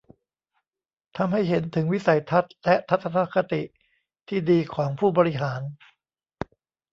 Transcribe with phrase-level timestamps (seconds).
[1.17, 3.61] ทำให้เห็นถึงวิสัยทัศน์และทัศนคติ
[4.27, 5.61] ที่ดีของผู้บริหาร